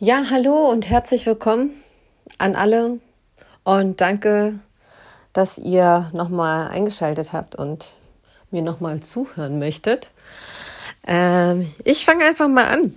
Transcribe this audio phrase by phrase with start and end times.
[0.00, 1.70] Ja, hallo und herzlich willkommen
[2.38, 3.00] an alle
[3.64, 4.60] und danke,
[5.32, 7.96] dass ihr nochmal eingeschaltet habt und
[8.52, 10.12] mir nochmal zuhören möchtet.
[11.04, 12.94] Ähm, ich fange einfach mal an.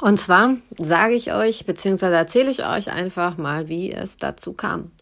[0.00, 4.92] Und zwar sage ich euch, beziehungsweise erzähle ich euch einfach mal, wie es dazu kam.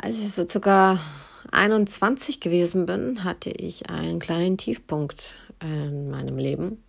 [0.00, 1.00] Als ich so circa
[1.52, 6.82] 21 gewesen bin, hatte ich einen kleinen Tiefpunkt in meinem Leben.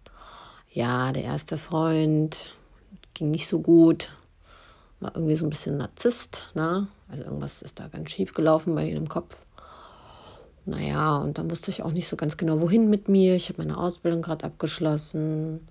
[0.71, 2.55] Ja, der erste Freund,
[3.15, 4.11] ging nicht so gut,
[4.99, 6.87] war irgendwie so ein bisschen Narzisst, ne?
[7.07, 9.37] Also irgendwas ist da ganz schief gelaufen bei ihm im Kopf.
[10.65, 13.35] Naja, und dann wusste ich auch nicht so ganz genau, wohin mit mir.
[13.35, 15.67] Ich habe meine Ausbildung gerade abgeschlossen.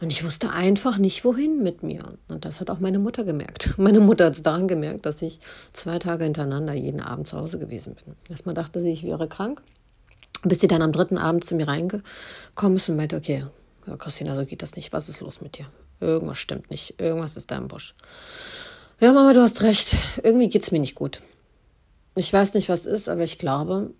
[0.00, 2.02] Und ich wusste einfach nicht, wohin mit mir.
[2.28, 3.74] Und das hat auch meine Mutter gemerkt.
[3.78, 5.40] Meine Mutter hat es daran gemerkt, dass ich
[5.74, 8.16] zwei Tage hintereinander jeden Abend zu Hause gewesen bin.
[8.30, 9.60] Erstmal dachte sie, ich wäre krank,
[10.42, 13.44] bis sie dann am dritten Abend zu mir reingekommen ist und meinte, okay,
[13.98, 14.92] Christina, so geht das nicht.
[14.92, 15.66] Was ist los mit dir?
[16.00, 17.00] Irgendwas stimmt nicht.
[17.00, 17.94] Irgendwas ist da im Busch.
[19.00, 19.96] Ja, Mama, du hast recht.
[20.22, 21.22] Irgendwie geht es mir nicht gut.
[22.16, 23.90] Ich weiß nicht, was ist, aber ich glaube,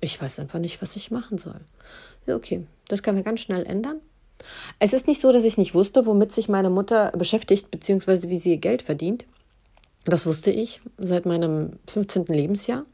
[0.00, 1.60] ich weiß einfach nicht, was ich machen soll.
[2.26, 4.00] Okay, das können wir ganz schnell ändern.
[4.78, 8.38] Es ist nicht so, dass ich nicht wusste, womit sich meine Mutter beschäftigt, beziehungsweise wie
[8.38, 9.26] sie ihr Geld verdient.
[10.04, 12.24] Das wusste ich seit meinem 15.
[12.26, 12.84] Lebensjahr.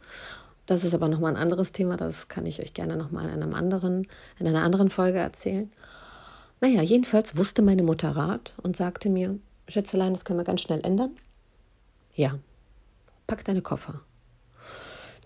[0.67, 1.97] Das ist aber nochmal ein anderes Thema.
[1.97, 5.71] Das kann ich euch gerne nochmal in, in einer anderen Folge erzählen.
[6.61, 10.81] Naja, jedenfalls wusste meine Mutter Rat und sagte mir, Schätzelein, das können wir ganz schnell
[10.85, 11.11] ändern.
[12.15, 12.39] Ja,
[13.27, 14.01] pack deine Koffer.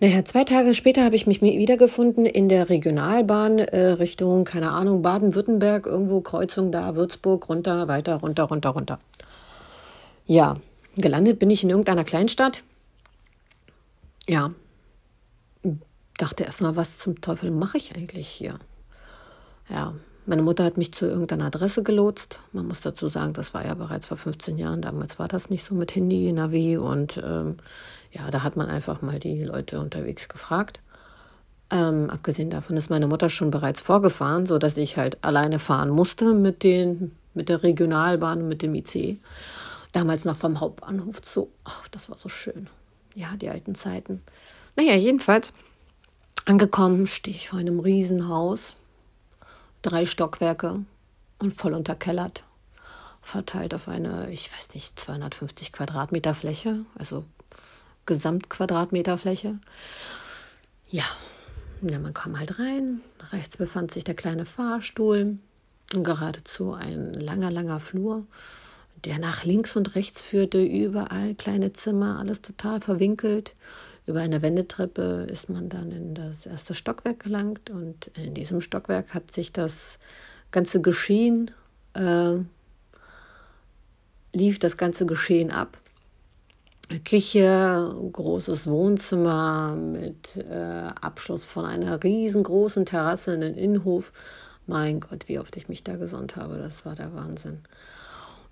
[0.01, 5.03] Naja, zwei Tage später habe ich mich wiedergefunden in der Regionalbahn äh, Richtung, keine Ahnung,
[5.03, 8.99] Baden-Württemberg, irgendwo Kreuzung da, Würzburg, runter, weiter, runter, runter, runter.
[10.25, 10.55] Ja,
[10.95, 12.63] gelandet bin ich in irgendeiner Kleinstadt.
[14.27, 14.51] Ja,
[16.17, 18.59] dachte erstmal, was zum Teufel mache ich eigentlich hier?
[19.69, 19.93] Ja,
[20.25, 22.41] meine Mutter hat mich zu irgendeiner Adresse gelotst.
[22.51, 24.81] Man muss dazu sagen, das war ja bereits vor 15 Jahren.
[24.81, 27.57] Damals war das nicht so mit Handy, Navi und ähm,
[28.11, 30.79] ja, da hat man einfach mal die Leute unterwegs gefragt.
[31.71, 35.89] Ähm, abgesehen davon ist meine Mutter schon bereits vorgefahren, so dass ich halt alleine fahren
[35.89, 39.17] musste mit den mit der Regionalbahn und mit dem IC.
[39.93, 41.49] Damals noch vom Hauptbahnhof zu.
[41.63, 42.67] Ach, das war so schön.
[43.15, 44.21] Ja, die alten Zeiten.
[44.75, 45.53] Naja, jedenfalls
[46.45, 48.75] angekommen stehe ich vor einem Riesenhaus
[49.81, 50.85] drei Stockwerke
[51.39, 52.43] und voll unterkellert.
[53.21, 57.23] Verteilt auf eine, ich weiß nicht, 250 Quadratmeter Fläche, also
[58.05, 59.59] Gesamtquadratmeter Fläche.
[60.89, 61.05] Ja,
[61.81, 63.01] ja, man kam halt rein.
[63.31, 65.37] Rechts befand sich der kleine Fahrstuhl
[65.93, 68.25] und geradezu ein langer, langer Flur,
[69.05, 70.63] der nach links und rechts führte.
[70.63, 73.55] Überall kleine Zimmer, alles total verwinkelt.
[74.11, 79.13] Über eine Wendetreppe ist man dann in das erste Stockwerk gelangt und in diesem Stockwerk
[79.13, 79.99] hat sich das
[80.51, 81.49] ganze Geschehen,
[81.93, 82.33] äh,
[84.33, 85.77] lief das ganze Geschehen ab.
[87.05, 94.11] Küche, großes Wohnzimmer mit äh, Abschluss von einer riesengroßen Terrasse in den Innenhof.
[94.67, 97.59] Mein Gott, wie oft ich mich da gesonnt habe, das war der Wahnsinn.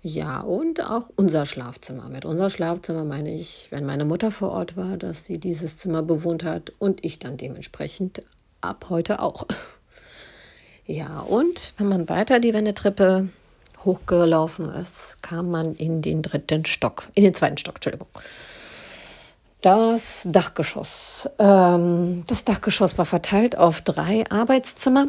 [0.02, 2.08] Ja, und auch unser Schlafzimmer.
[2.08, 6.02] Mit unser Schlafzimmer meine ich, wenn meine Mutter vor Ort war, dass sie dieses Zimmer
[6.02, 8.22] bewohnt hat und ich dann dementsprechend
[8.60, 9.46] ab heute auch.
[10.86, 13.28] Ja, und wenn man weiter die Wendetreppe
[13.84, 18.08] hochgelaufen ist, kam man in den dritten Stock, in den zweiten Stock, Entschuldigung.
[19.60, 21.28] Das Dachgeschoss.
[21.38, 25.06] Ähm, das Dachgeschoss war verteilt auf drei Arbeitszimmer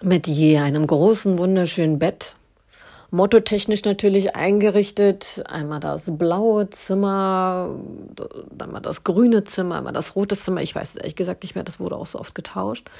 [0.00, 2.32] mit je einem großen, wunderschönen Bett
[3.14, 5.44] Mottotechnisch natürlich eingerichtet.
[5.48, 7.70] Einmal das blaue Zimmer,
[8.50, 10.62] dann mal das grüne Zimmer, einmal das rote Zimmer.
[10.62, 12.90] Ich weiß es ehrlich gesagt nicht mehr, das wurde auch so oft getauscht,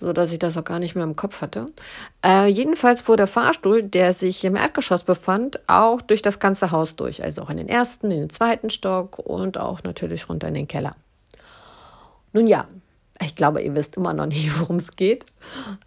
[0.00, 1.66] so dass ich das auch gar nicht mehr im Kopf hatte.
[2.24, 6.96] Äh, jedenfalls fuhr der Fahrstuhl, der sich im Erdgeschoss befand, auch durch das ganze Haus
[6.96, 7.22] durch.
[7.22, 10.66] Also auch in den ersten, in den zweiten Stock und auch natürlich runter in den
[10.66, 10.96] Keller.
[12.32, 12.68] Nun ja,
[13.20, 15.26] ich glaube, ihr wisst immer noch nicht, worum es geht,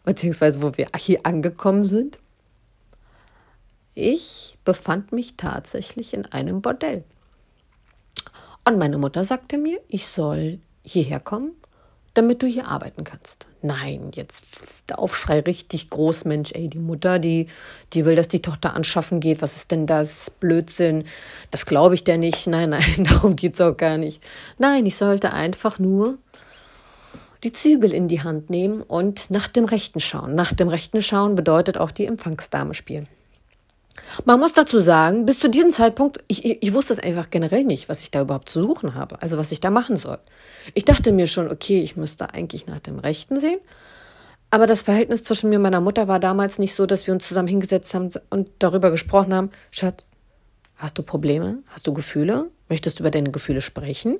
[0.04, 2.20] beziehungsweise wo wir hier angekommen sind.
[3.95, 7.06] Ich befand mich tatsächlich in einem Bordell.
[8.65, 11.51] Und meine Mutter sagte mir, ich soll hierher kommen,
[12.13, 13.45] damit du hier arbeiten kannst.
[13.62, 17.47] Nein, jetzt ist der Aufschrei richtig groß, Mensch, ey, die Mutter, die,
[17.94, 19.42] die will, dass die Tochter anschaffen geht.
[19.42, 20.30] Was ist denn das?
[20.30, 21.06] Blödsinn.
[21.51, 22.48] Das glaube ich dir nicht.
[22.48, 24.21] Nein, nein, darum geht es auch gar nicht.
[24.57, 26.18] Nein, ich sollte einfach nur
[27.45, 30.36] die Zügel in die Hand nehmen und nach dem Rechten schauen.
[30.36, 33.07] Nach dem Rechten schauen bedeutet auch die Empfangsdame spielen.
[34.25, 37.63] Man muss dazu sagen, bis zu diesem Zeitpunkt, ich, ich, ich wusste es einfach generell
[37.63, 40.19] nicht, was ich da überhaupt zu suchen habe, also was ich da machen soll.
[40.74, 43.60] Ich dachte mir schon, okay, ich müsste eigentlich nach dem Rechten sehen.
[44.52, 47.28] Aber das Verhältnis zwischen mir und meiner Mutter war damals nicht so, dass wir uns
[47.28, 50.12] zusammen hingesetzt haben und darüber gesprochen haben, Schatz,
[50.75, 51.60] hast du Probleme?
[51.68, 52.50] Hast du Gefühle?
[52.69, 54.18] Möchtest du über deine Gefühle sprechen?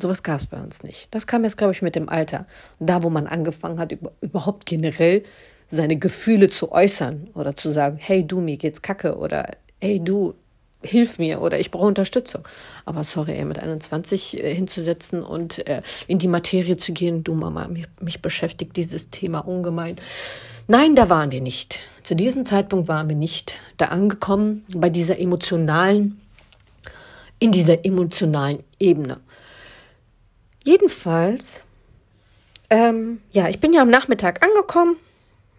[0.00, 1.12] Sowas gab es bei uns nicht.
[1.12, 2.46] Das kam jetzt, glaube ich, mit dem Alter.
[2.78, 5.24] Da, wo man angefangen hat, über, überhaupt generell
[5.68, 9.46] seine Gefühle zu äußern oder zu sagen, hey du, mir geht's kacke oder
[9.80, 10.34] hey du,
[10.82, 12.46] hilf mir oder ich brauche Unterstützung.
[12.84, 17.34] Aber sorry, ey, mit 21 äh, hinzusetzen und äh, in die Materie zu gehen, du
[17.34, 19.96] Mama, mich, mich beschäftigt dieses Thema ungemein.
[20.68, 21.80] Nein, da waren wir nicht.
[22.02, 26.20] Zu diesem Zeitpunkt waren wir nicht da angekommen bei dieser emotionalen,
[27.38, 29.18] in dieser emotionalen Ebene.
[30.64, 31.62] Jedenfalls,
[32.70, 34.96] ähm, ja, ich bin ja am Nachmittag angekommen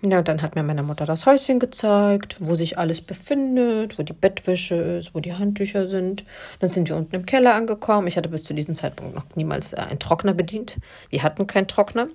[0.01, 4.13] ja, dann hat mir meine Mutter das Häuschen gezeigt, wo sich alles befindet, wo die
[4.13, 6.24] Bettwäsche ist, wo die Handtücher sind.
[6.60, 8.07] Dann sind wir unten im Keller angekommen.
[8.07, 10.78] Ich hatte bis zu diesem Zeitpunkt noch niemals äh, einen Trockner bedient.
[11.10, 12.07] Wir hatten keinen Trockner.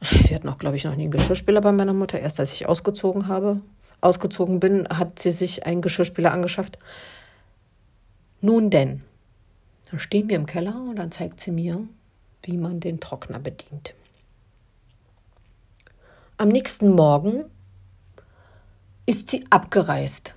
[0.00, 2.18] Wir hatten auch, glaube ich, noch nie einen Geschirrspüler bei meiner Mutter.
[2.18, 3.60] Erst als ich ausgezogen habe,
[4.00, 6.78] ausgezogen bin, hat sie sich einen Geschirrspüler angeschafft.
[8.40, 9.02] Nun denn,
[9.90, 11.86] dann stehen wir im Keller und dann zeigt sie mir,
[12.44, 13.92] wie man den Trockner bedient.
[16.40, 17.44] Am nächsten Morgen
[19.04, 20.36] ist sie abgereist.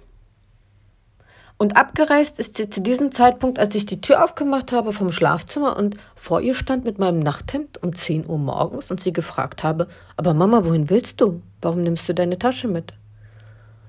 [1.57, 5.77] Und abgereist ist sie zu diesem Zeitpunkt, als ich die Tür aufgemacht habe vom Schlafzimmer
[5.77, 9.87] und vor ihr stand mit meinem Nachthemd um 10 Uhr morgens und sie gefragt habe,
[10.17, 11.41] aber Mama, wohin willst du?
[11.61, 12.93] Warum nimmst du deine Tasche mit?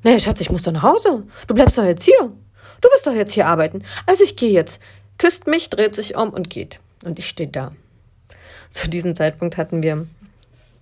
[0.04, 1.24] Naja, Schatz, ich muss doch nach Hause.
[1.48, 2.30] Du bleibst doch jetzt hier.
[2.80, 3.82] Du wirst doch jetzt hier arbeiten.
[4.06, 4.78] Also ich gehe jetzt.
[5.18, 6.78] Küsst mich, dreht sich um und geht.
[7.04, 7.72] Und ich stehe da.
[8.70, 10.06] Zu diesem Zeitpunkt hatten wir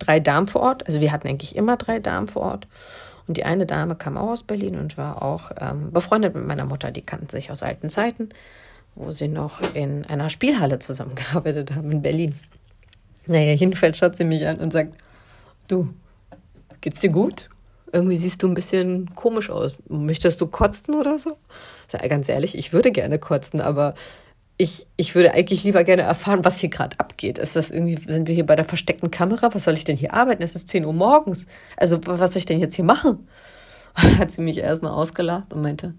[0.07, 0.87] drei Damen vor Ort.
[0.87, 2.67] Also wir hatten eigentlich immer drei Damen vor Ort.
[3.27, 6.65] Und die eine Dame kam auch aus Berlin und war auch ähm, befreundet mit meiner
[6.65, 6.91] Mutter.
[6.91, 8.31] Die kannten sich aus alten Zeiten,
[8.95, 12.35] wo sie noch in einer Spielhalle zusammengearbeitet haben in Berlin.
[13.27, 14.97] Naja, jedenfalls schaut sie mich an und sagt,
[15.69, 15.89] du,
[16.81, 17.49] geht's dir gut?
[17.93, 19.75] Irgendwie siehst du ein bisschen komisch aus.
[19.89, 21.37] Möchtest du kotzen oder so?
[21.87, 23.95] Sag ganz ehrlich, ich würde gerne kotzen, aber
[24.63, 27.39] ich, ich würde eigentlich lieber gerne erfahren, was hier gerade abgeht.
[27.39, 29.53] Ist das irgendwie, sind wir hier bei der versteckten Kamera?
[29.53, 30.41] Was soll ich denn hier arbeiten?
[30.41, 31.47] Es ist 10 Uhr morgens.
[31.77, 33.27] Also, was soll ich denn jetzt hier machen?
[33.95, 35.95] Hat sie mich erstmal ausgelacht und meinte,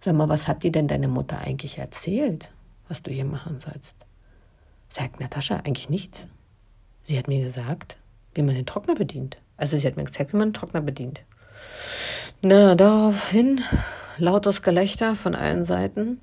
[0.00, 2.52] sag mal, was hat dir denn deine Mutter eigentlich erzählt,
[2.88, 3.96] was du hier machen sollst?
[4.90, 6.28] Sagt Natascha eigentlich nichts.
[7.02, 7.96] Sie hat mir gesagt,
[8.34, 9.38] wie man den Trockner bedient.
[9.56, 11.24] Also sie hat mir gezeigt, wie man den Trockner bedient.
[12.42, 13.62] Na, daraufhin
[14.18, 16.20] lautes Gelächter von allen Seiten.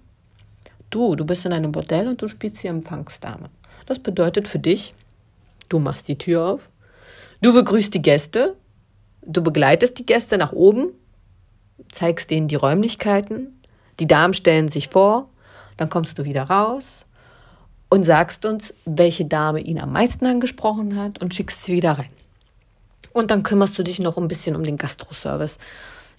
[0.89, 3.49] Du, du bist in einem Bordell und du spielst die Empfangsdame.
[3.85, 4.93] Das bedeutet für dich,
[5.69, 6.69] du machst die Tür auf,
[7.41, 8.55] du begrüßt die Gäste,
[9.21, 10.91] du begleitest die Gäste nach oben,
[11.91, 13.61] zeigst denen die Räumlichkeiten,
[13.99, 15.29] die Damen stellen sich vor,
[15.75, 17.05] dann kommst du wieder raus
[17.89, 22.09] und sagst uns, welche Dame ihn am meisten angesprochen hat und schickst sie wieder rein.
[23.13, 25.57] Und dann kümmerst du dich noch ein bisschen um den Gastroservice.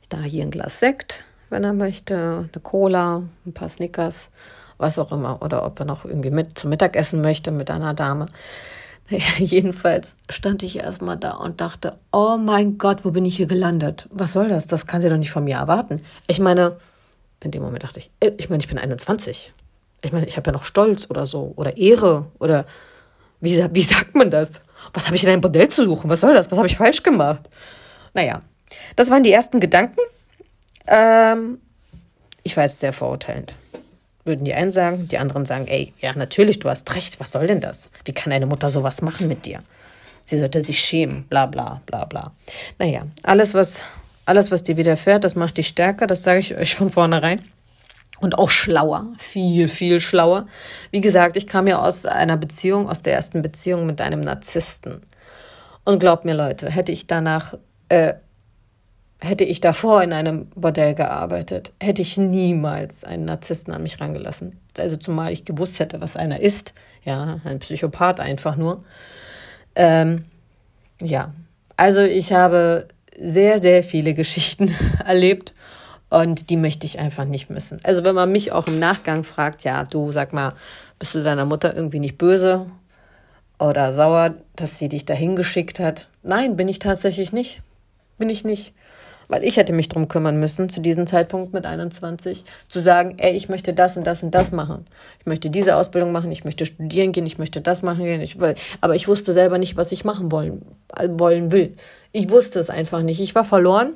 [0.08, 4.30] Da hier ein Glas Sekt, wenn er möchte, eine Cola, ein paar Snickers
[4.78, 8.26] was auch immer, oder ob er noch irgendwie mit zum Mittagessen möchte mit einer Dame.
[9.10, 13.46] Naja, jedenfalls stand ich erstmal da und dachte, oh mein Gott, wo bin ich hier
[13.46, 14.06] gelandet?
[14.10, 14.66] Was soll das?
[14.66, 16.02] Das kann sie doch nicht von mir erwarten.
[16.26, 16.76] Ich meine,
[17.42, 19.54] in dem Moment dachte ich, äh, ich meine, ich bin 21.
[20.02, 22.66] Ich meine, ich habe ja noch Stolz oder so oder Ehre oder
[23.40, 24.60] wie, wie sagt man das?
[24.92, 26.10] Was habe ich in einem Bordell zu suchen?
[26.10, 26.50] Was soll das?
[26.50, 27.48] Was habe ich falsch gemacht?
[28.12, 28.42] Naja,
[28.94, 30.00] das waren die ersten Gedanken.
[30.86, 31.62] Ähm,
[32.42, 33.54] ich weiß, sehr verurteilend
[34.24, 37.46] würden die einen sagen, die anderen sagen, ey, ja, natürlich, du hast recht, was soll
[37.46, 37.90] denn das?
[38.04, 39.62] Wie kann deine Mutter sowas machen mit dir?
[40.24, 42.32] Sie sollte sich schämen, bla bla bla bla.
[42.78, 43.82] Naja, alles, was,
[44.26, 47.40] alles, was dir widerfährt, das macht dich stärker, das sage ich euch von vornherein.
[48.20, 50.46] Und auch schlauer, viel, viel schlauer.
[50.90, 55.02] Wie gesagt, ich kam ja aus einer Beziehung, aus der ersten Beziehung mit einem Narzissten.
[55.84, 57.54] Und glaubt mir, Leute, hätte ich danach
[57.88, 58.14] äh,
[59.20, 64.60] Hätte ich davor in einem Bordell gearbeitet, hätte ich niemals einen Narzissten an mich rangelassen.
[64.78, 66.72] Also zumal ich gewusst hätte, was einer ist.
[67.04, 68.84] Ja, ein Psychopath einfach nur.
[69.74, 70.26] Ähm,
[71.02, 71.32] ja,
[71.76, 72.86] also ich habe
[73.18, 75.52] sehr, sehr viele Geschichten erlebt
[76.10, 77.80] und die möchte ich einfach nicht missen.
[77.82, 80.54] Also wenn man mich auch im Nachgang fragt, ja, du sag mal,
[80.98, 82.66] bist du deiner Mutter irgendwie nicht böse
[83.58, 86.08] oder sauer, dass sie dich dahin geschickt hat?
[86.22, 87.62] Nein, bin ich tatsächlich nicht.
[88.16, 88.74] Bin ich nicht
[89.28, 93.36] weil ich hätte mich drum kümmern müssen, zu diesem Zeitpunkt mit 21, zu sagen, ey,
[93.36, 94.86] ich möchte das und das und das machen.
[95.20, 98.20] Ich möchte diese Ausbildung machen, ich möchte studieren gehen, ich möchte das machen gehen.
[98.20, 100.62] Ich will, aber ich wusste selber nicht, was ich machen wollen,
[101.10, 101.74] wollen will.
[102.12, 103.20] Ich wusste es einfach nicht.
[103.20, 103.94] Ich war verloren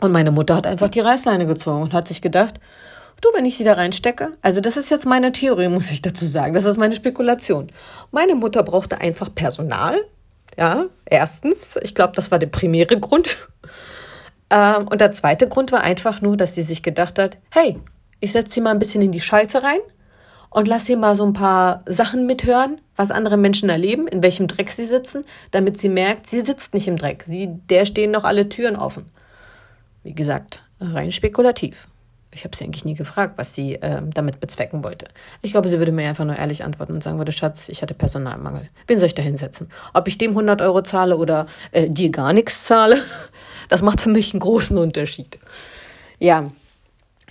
[0.00, 2.60] und meine Mutter hat einfach die Reißleine gezogen und hat sich gedacht,
[3.20, 6.24] Du, wenn ich sie da reinstecke, also das ist jetzt meine Theorie, muss ich dazu
[6.24, 7.68] sagen, das ist meine Spekulation.
[8.12, 10.00] Meine Mutter brauchte einfach Personal,
[10.56, 13.48] Ja, erstens, ich glaube, das war der primäre Grund.
[14.50, 17.78] Ähm, und der zweite Grund war einfach nur, dass sie sich gedacht hat, hey,
[18.20, 19.80] ich setze sie mal ein bisschen in die Scheiße rein
[20.50, 24.48] und lass sie mal so ein paar Sachen mithören, was andere Menschen erleben, in welchem
[24.48, 27.24] Dreck sie sitzen, damit sie merkt, sie sitzt nicht im Dreck.
[27.26, 29.06] Sie, der stehen noch alle Türen offen.
[30.02, 31.88] Wie gesagt, rein spekulativ.
[32.32, 35.06] Ich habe sie eigentlich nie gefragt, was sie äh, damit bezwecken wollte.
[35.42, 37.94] Ich glaube, sie würde mir einfach nur ehrlich antworten und sagen würde, Schatz, ich hatte
[37.94, 38.68] Personalmangel.
[38.86, 39.70] Wen soll ich da hinsetzen?
[39.94, 43.02] Ob ich dem 100 Euro zahle oder äh, dir gar nichts zahle,
[43.68, 45.38] das macht für mich einen großen Unterschied.
[46.18, 46.48] Ja,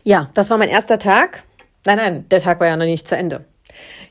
[0.03, 1.43] ja, das war mein erster Tag.
[1.85, 3.45] Nein, nein, der Tag war ja noch nicht zu Ende.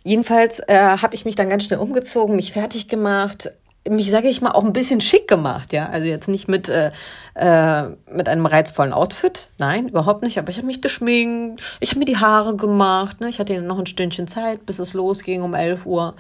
[0.05, 3.51] Jedenfalls äh, habe ich mich dann ganz schnell umgezogen, mich fertig gemacht,
[3.89, 5.89] mich, sage ich mal, auch ein bisschen schick gemacht, ja.
[5.89, 6.91] Also jetzt nicht mit, äh,
[7.35, 10.39] äh, mit einem reizvollen Outfit, nein, überhaupt nicht.
[10.39, 13.29] Aber ich habe mich geschminkt, ich habe mir die Haare gemacht, ne?
[13.29, 16.15] Ich hatte noch ein Stündchen Zeit, bis es losging um 11 Uhr.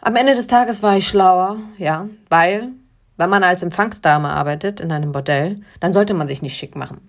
[0.00, 2.70] Am Ende des Tages war ich schlauer, ja, weil,
[3.22, 7.00] wenn man als Empfangsdame arbeitet in einem Bordell, dann sollte man sich nicht schick machen.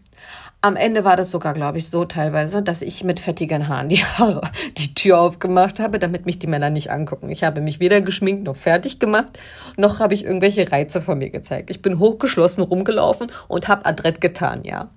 [0.61, 3.97] Am Ende war das sogar, glaube ich, so teilweise, dass ich mit fettigen Haaren die
[3.97, 4.41] Haare,
[4.77, 7.29] die Tür aufgemacht habe, damit mich die Männer nicht angucken.
[7.29, 9.39] Ich habe mich weder geschminkt noch fertig gemacht,
[9.75, 11.71] noch habe ich irgendwelche Reize von mir gezeigt.
[11.71, 14.91] Ich bin hochgeschlossen rumgelaufen und habe adrett getan, ja.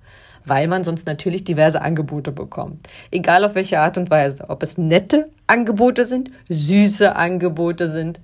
[0.45, 2.87] Weil man sonst natürlich diverse Angebote bekommt.
[3.09, 4.45] Egal auf welche Art und Weise.
[4.49, 8.21] Ob es nette Angebote sind, süße Angebote sind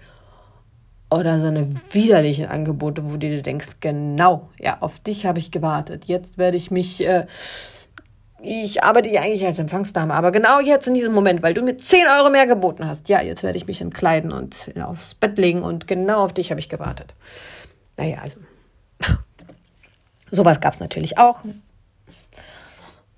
[1.13, 5.51] oder so eine widerlichen Angebote, wo du dir denkst, genau, ja, auf dich habe ich
[5.51, 6.05] gewartet.
[6.05, 7.25] Jetzt werde ich mich, äh,
[8.41, 11.77] ich arbeite ja eigentlich als Empfangsdame, aber genau jetzt in diesem Moment, weil du mir
[11.77, 15.37] 10 Euro mehr geboten hast, ja, jetzt werde ich mich entkleiden und ja, aufs Bett
[15.37, 17.13] legen und genau auf dich habe ich gewartet.
[17.97, 18.39] Naja, also,
[20.31, 21.41] sowas gab es natürlich auch.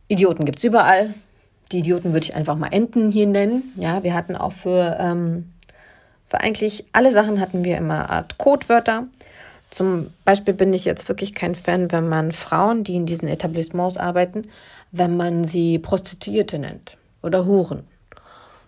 [0.08, 1.14] Idioten gibt es überall.
[1.72, 3.74] Die Idioten würde ich einfach mal Enten hier nennen.
[3.76, 5.52] Ja, wir hatten auch für ähm,
[6.36, 9.08] für eigentlich alle Sachen hatten wir immer Art Codewörter.
[9.70, 13.98] Zum Beispiel bin ich jetzt wirklich kein Fan, wenn man Frauen, die in diesen Etablissements
[13.98, 14.50] arbeiten,
[14.92, 17.84] wenn man sie Prostituierte nennt oder Huren.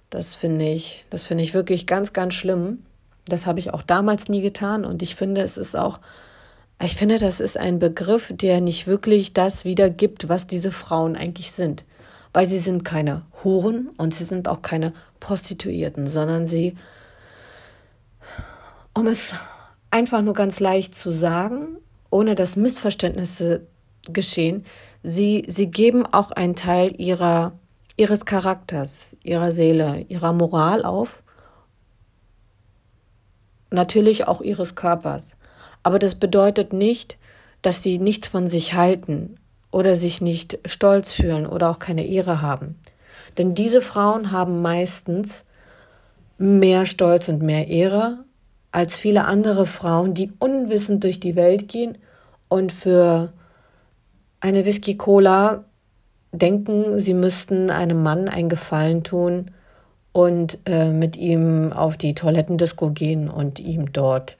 [0.09, 2.83] Das finde ich, das finde ich wirklich ganz, ganz schlimm.
[3.25, 5.99] Das habe ich auch damals nie getan und ich finde, es ist auch,
[6.81, 11.51] ich finde, das ist ein Begriff, der nicht wirklich das wiedergibt, was diese Frauen eigentlich
[11.51, 11.83] sind.
[12.31, 16.77] Weil sie sind keine Huren und sie sind auch keine Prostituierten, sondern sie
[18.97, 19.35] um es
[19.91, 21.77] einfach nur ganz leicht zu sagen,
[22.09, 23.67] ohne dass Missverständnisse
[24.11, 24.65] geschehen,
[25.03, 27.53] sie, sie geben auch einen Teil ihrer,
[27.95, 31.21] ihres Charakters, ihrer Seele, ihrer Moral auf,
[33.69, 35.37] natürlich auch ihres Körpers.
[35.83, 37.19] Aber das bedeutet nicht,
[37.61, 39.35] dass sie nichts von sich halten
[39.69, 42.79] oder sich nicht stolz fühlen oder auch keine Ehre haben.
[43.37, 45.45] Denn diese Frauen haben meistens
[46.39, 48.25] mehr Stolz und mehr Ehre
[48.77, 51.97] als viele andere Frauen, die unwissend durch die Welt gehen
[52.47, 53.33] und für
[54.39, 55.63] eine Whisky-Cola
[56.31, 59.49] denken, sie müssten einem Mann einen Gefallen tun
[60.11, 64.37] und äh, mit ihm auf die Toilettendisco gehen und ihm dort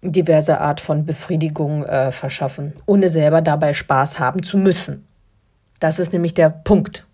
[0.00, 5.08] diverse Art von Befriedigung äh, verschaffen, ohne selber dabei Spaß haben zu müssen.
[5.80, 7.04] Das ist nämlich der Punkt.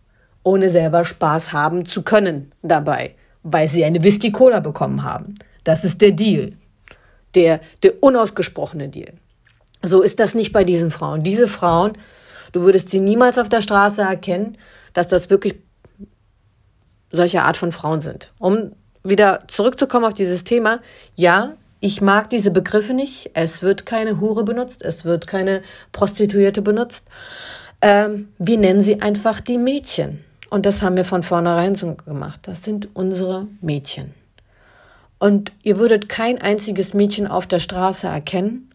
[0.42, 5.36] Ohne selber Spaß haben zu können dabei, weil sie eine Whisky-Cola bekommen haben.
[5.70, 6.54] Das ist der Deal.
[7.36, 9.12] Der, der unausgesprochene Deal.
[9.84, 11.22] So ist das nicht bei diesen Frauen.
[11.22, 11.92] Diese Frauen,
[12.50, 14.58] du würdest sie niemals auf der Straße erkennen,
[14.94, 15.54] dass das wirklich
[17.12, 18.32] solche Art von Frauen sind.
[18.40, 18.72] Um
[19.04, 20.80] wieder zurückzukommen auf dieses Thema,
[21.14, 23.30] ja, ich mag diese Begriffe nicht.
[23.34, 25.62] Es wird keine Hure benutzt, es wird keine
[25.92, 27.04] Prostituierte benutzt.
[27.80, 30.24] Ähm, wir nennen sie einfach die Mädchen.
[30.50, 32.40] Und das haben wir von vornherein so gemacht.
[32.42, 34.14] Das sind unsere Mädchen.
[35.20, 38.70] Und ihr würdet kein einziges Mädchen auf der Straße erkennen,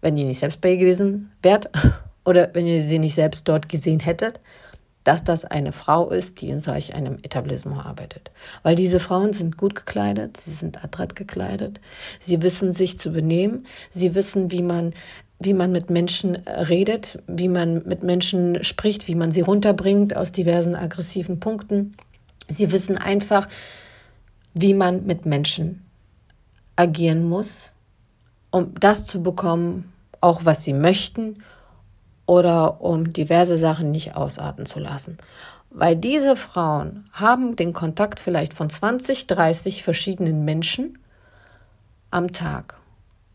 [0.00, 1.68] wenn ihr nicht selbst bei ihr gewesen wärt
[2.24, 4.40] oder wenn ihr sie nicht selbst dort gesehen hättet,
[5.04, 8.30] dass das eine Frau ist, die in solch einem Etablissement arbeitet.
[8.62, 11.80] Weil diese Frauen sind gut gekleidet, sie sind adrett gekleidet,
[12.20, 14.94] sie wissen sich zu benehmen, sie wissen, wie man
[15.42, 20.32] wie man mit Menschen redet, wie man mit Menschen spricht, wie man sie runterbringt aus
[20.32, 21.96] diversen aggressiven Punkten.
[22.46, 23.48] Sie wissen einfach,
[24.54, 25.84] wie man mit Menschen
[26.76, 27.70] agieren muss,
[28.50, 31.42] um das zu bekommen, auch was sie möchten
[32.26, 35.18] oder um diverse Sachen nicht ausarten zu lassen.
[35.70, 40.98] Weil diese Frauen haben den Kontakt vielleicht von 20, 30 verschiedenen Menschen
[42.10, 42.76] am Tag.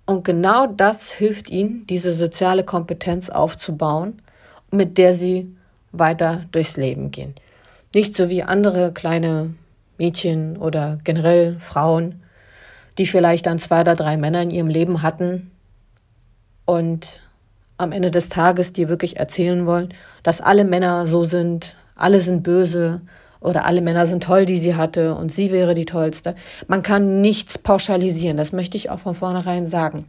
[0.05, 4.21] Und genau das hilft ihnen, diese soziale Kompetenz aufzubauen,
[4.69, 5.55] mit der sie
[5.91, 7.35] weiter durchs Leben gehen.
[7.93, 9.53] Nicht so wie andere kleine
[9.97, 12.21] Mädchen oder generell Frauen,
[12.97, 15.51] die vielleicht dann zwei oder drei Männer in ihrem Leben hatten
[16.65, 17.21] und
[17.77, 19.89] am Ende des Tages dir wirklich erzählen wollen,
[20.23, 23.01] dass alle Männer so sind, alle sind böse
[23.41, 26.35] oder alle Männer sind toll, die sie hatte und sie wäre die tollste.
[26.67, 30.05] Man kann nichts pauschalisieren, das möchte ich auch von vornherein sagen.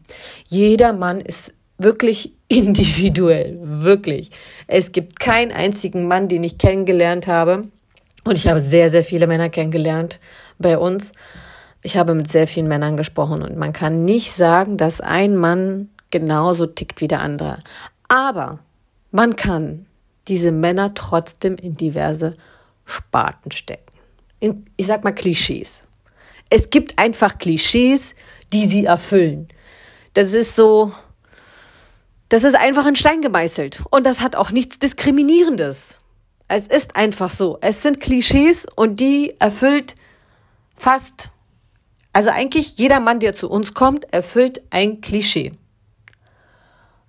[0.49, 4.31] Jeder Mann ist wirklich individuell, wirklich.
[4.67, 7.63] Es gibt keinen einzigen Mann, den ich kennengelernt habe.
[8.27, 10.19] Und ich habe sehr, sehr viele Männer kennengelernt
[10.59, 11.13] bei uns.
[11.83, 15.91] Ich habe mit sehr vielen Männern gesprochen und man kann nicht sagen, dass ein Mann
[16.11, 17.59] genauso tickt wie der andere.
[18.09, 18.59] Aber
[19.13, 19.87] man kann
[20.27, 22.37] diese Männer trotzdem in diverse
[22.85, 23.93] Sparten stecken.
[24.41, 25.87] In, ich sag mal Klischees.
[26.51, 28.17] Es gibt einfach Klischees,
[28.53, 29.47] die sie erfüllen.
[30.15, 30.93] Das ist so,
[32.29, 33.85] das ist einfach in Stein gemeißelt.
[33.91, 36.01] Und das hat auch nichts Diskriminierendes.
[36.49, 37.59] Es ist einfach so.
[37.61, 39.95] Es sind Klischees und die erfüllt
[40.77, 41.31] fast,
[42.13, 45.53] also eigentlich jeder Mann, der zu uns kommt, erfüllt ein Klischee.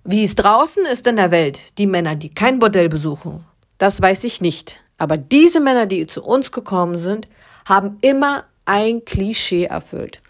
[0.04, 3.44] Wie es draußen ist in der Welt, die Männer, die kein Bordell besuchen,
[3.78, 4.80] das weiß ich nicht.
[4.96, 7.28] Aber diese Männer, die zu uns gekommen sind,
[7.64, 10.20] haben immer ein Klischee erfüllt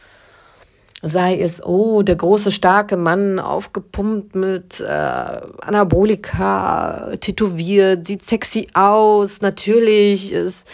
[1.03, 9.41] sei es, oh, der große, starke Mann, aufgepumpt mit äh, Anabolika, tätowiert, sieht sexy aus,
[9.41, 10.67] natürlich, ist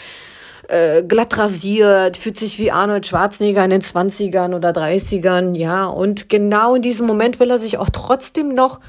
[0.68, 6.30] äh, glatt rasiert, fühlt sich wie Arnold Schwarzenegger in den 20ern oder 30ern, ja, und
[6.30, 8.80] genau in diesem Moment will er sich auch trotzdem noch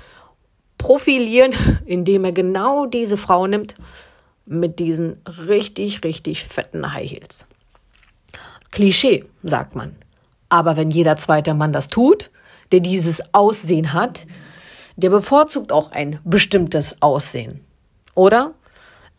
[0.78, 1.54] profilieren,
[1.86, 3.76] indem er genau diese Frau nimmt
[4.46, 7.48] mit diesen richtig, richtig fetten High Heels.
[8.72, 9.96] Klischee, sagt man.
[10.50, 12.32] Aber wenn jeder zweite Mann das tut,
[12.72, 14.26] der dieses Aussehen hat,
[14.96, 17.62] der bevorzugt auch ein bestimmtes Aussehen.
[18.14, 18.54] Oder?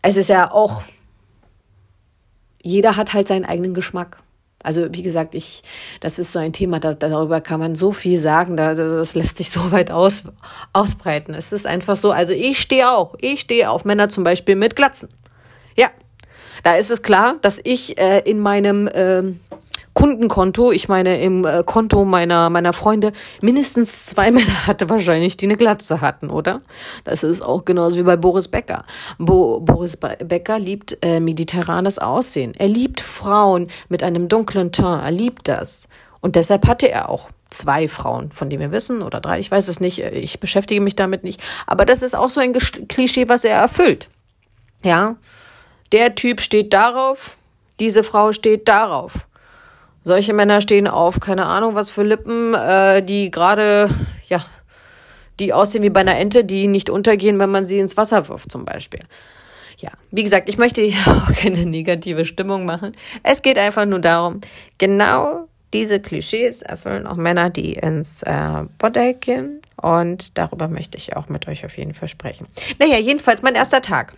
[0.03, 0.83] Es ist ja auch,
[2.63, 4.19] jeder hat halt seinen eigenen Geschmack.
[4.63, 5.63] Also wie gesagt, ich,
[6.01, 9.37] das ist so ein Thema, da, darüber kann man so viel sagen, da, das lässt
[9.37, 10.25] sich so weit aus,
[10.73, 11.35] ausbreiten.
[11.35, 14.75] Es ist einfach so, also ich stehe auch, ich stehe auf Männer zum Beispiel mit
[14.75, 15.09] Glatzen.
[15.77, 15.91] Ja,
[16.65, 19.23] da ist es klar, dass ich äh, in meinem äh,
[19.97, 25.47] Kundenkonto, ich meine im äh, Konto meiner meiner Freunde, mindestens zwei Männer hatte wahrscheinlich, die
[25.47, 26.61] eine Glatze hatten, oder?
[27.05, 28.85] Das ist auch genauso wie bei Boris Becker.
[29.17, 32.53] Bo Boris Becker liebt äh, mediterranes Aussehen.
[32.59, 35.03] Er liebt Frauen mit einem dunklen Teint.
[35.03, 35.89] Er liebt das.
[36.21, 39.69] Und deshalb hatte er auch zwei Frauen, von denen wir wissen, oder drei, ich weiß
[39.69, 41.43] es nicht, ich beschäftige mich damit nicht.
[41.67, 44.09] Aber das ist auch so ein Klischee, was er erfüllt.
[44.83, 45.17] Ja,
[45.93, 47.39] der Typ steht darauf,
[47.81, 49.27] diese Frau steht darauf.
[50.07, 53.91] Solche Männer stehen auf, keine Ahnung, was für Lippen, äh, die gerade,
[54.29, 54.47] ja,
[55.41, 58.53] die aussehen wie bei einer Ente, die nicht untergehen, wenn man sie ins Wasser wirft,
[58.53, 59.01] zum Beispiel.
[59.79, 62.93] Ja, wie gesagt, ich möchte hier auch keine negative Stimmung machen.
[63.25, 64.43] Es geht einfach nur darum,
[64.79, 69.61] genau diese Klischees erfüllen auch Männer, die ins äh, Bordell gehen.
[69.75, 72.47] Und darüber möchte ich auch mit euch auf jeden Fall sprechen.
[72.79, 74.13] Naja, jedenfalls mein erster Tag.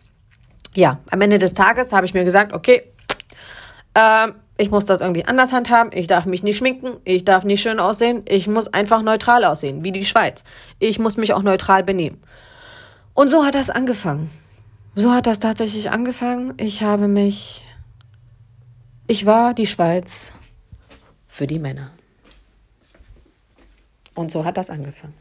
[0.74, 2.82] Ja, am Ende des Tages habe ich mir gesagt, okay,
[3.98, 7.60] äh, ich muss das irgendwie anders handhaben, ich darf mich nicht schminken, ich darf nicht
[7.60, 10.44] schön aussehen, ich muss einfach neutral aussehen, wie die Schweiz.
[10.78, 12.20] Ich muss mich auch neutral benehmen.
[13.14, 14.30] Und so hat das angefangen.
[14.94, 16.54] So hat das tatsächlich angefangen.
[16.58, 17.64] Ich habe mich,
[19.06, 20.32] ich war die Schweiz
[21.26, 21.90] für die Männer.
[24.14, 25.14] Und so hat das angefangen.